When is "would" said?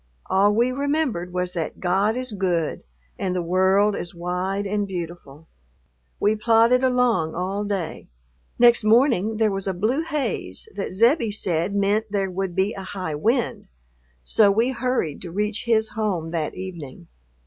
12.31-12.55